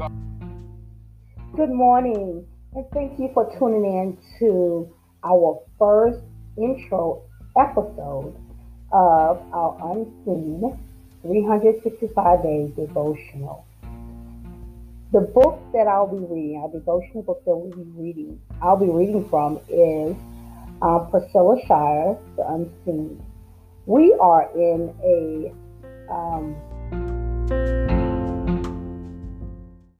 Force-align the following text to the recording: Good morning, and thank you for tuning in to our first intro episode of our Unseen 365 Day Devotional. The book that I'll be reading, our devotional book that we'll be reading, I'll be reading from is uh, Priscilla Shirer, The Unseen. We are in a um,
Good 0.00 1.70
morning, 1.70 2.46
and 2.74 2.86
thank 2.94 3.18
you 3.18 3.28
for 3.34 3.54
tuning 3.58 3.84
in 3.84 4.18
to 4.38 4.88
our 5.22 5.60
first 5.78 6.20
intro 6.56 7.22
episode 7.54 8.34
of 8.92 9.42
our 9.52 9.92
Unseen 9.92 10.78
365 11.20 12.42
Day 12.42 12.72
Devotional. 12.74 13.66
The 15.12 15.20
book 15.20 15.60
that 15.74 15.86
I'll 15.86 16.06
be 16.06 16.24
reading, 16.24 16.62
our 16.62 16.70
devotional 16.70 17.22
book 17.22 17.44
that 17.44 17.54
we'll 17.54 17.76
be 17.76 17.90
reading, 17.94 18.40
I'll 18.62 18.78
be 18.78 18.88
reading 18.88 19.28
from 19.28 19.60
is 19.68 20.16
uh, 20.80 21.00
Priscilla 21.10 21.58
Shirer, 21.66 22.16
The 22.36 22.48
Unseen. 22.48 23.22
We 23.84 24.16
are 24.18 24.50
in 24.54 24.94
a 25.04 26.10
um, 26.10 26.56